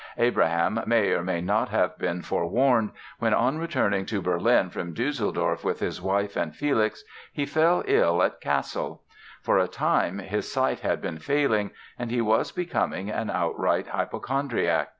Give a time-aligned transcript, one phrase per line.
[0.17, 5.63] Abraham may or may not have been forewarned when, on returning to Berlin from Düsseldorf
[5.63, 9.03] with his wife and Felix, he fell ill at Cassel.
[9.43, 11.69] For a time his sight had been failing
[11.99, 14.89] and he was becoming an outright hypochondriac.